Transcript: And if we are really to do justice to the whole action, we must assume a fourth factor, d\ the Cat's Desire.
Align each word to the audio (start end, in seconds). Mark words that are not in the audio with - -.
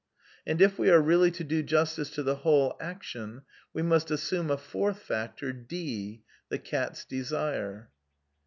And 0.47 0.63
if 0.63 0.79
we 0.79 0.89
are 0.89 0.99
really 0.99 1.29
to 1.29 1.43
do 1.43 1.61
justice 1.61 2.09
to 2.15 2.23
the 2.23 2.37
whole 2.37 2.75
action, 2.81 3.43
we 3.71 3.83
must 3.83 4.09
assume 4.09 4.49
a 4.49 4.57
fourth 4.57 4.97
factor, 4.97 5.53
d\ 5.53 6.23
the 6.49 6.57
Cat's 6.57 7.05
Desire. 7.05 7.91